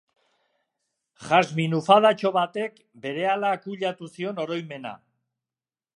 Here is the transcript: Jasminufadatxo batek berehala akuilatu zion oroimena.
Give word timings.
Jasminufadatxo 1.25 2.31
batek 2.39 2.81
berehala 3.05 3.53
akuilatu 3.59 4.13
zion 4.19 4.45
oroimena. 4.47 4.99